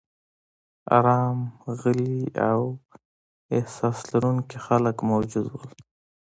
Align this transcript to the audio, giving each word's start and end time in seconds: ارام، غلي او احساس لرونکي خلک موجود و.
ارام، 0.97 1.39
غلي 1.79 2.19
او 2.51 2.61
احساس 3.57 3.97
لرونکي 4.11 4.57
خلک 4.67 4.97
موجود 5.09 5.45
و. 5.53 5.59